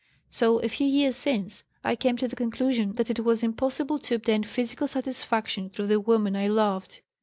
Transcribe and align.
So 0.31 0.57
a 0.61 0.67
few 0.67 0.87
years 0.87 1.15
since, 1.15 1.63
I 1.83 1.95
came 1.95 2.17
to 2.17 2.27
the 2.27 2.35
conclusion 2.35 2.95
that 2.95 3.11
it 3.11 3.19
was 3.23 3.43
impossible 3.43 3.99
to 3.99 4.15
obtain 4.15 4.41
physical 4.41 4.87
satisfaction 4.87 5.69
through 5.69 5.85
the 5.85 5.99
woman 5.99 6.35
I 6.35 6.47
loved. 6.47 7.01